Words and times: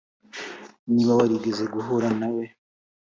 niba 0.93 1.11
warigeze 1.19 1.63
guhura 1.73 2.09
nawe, 2.19 2.43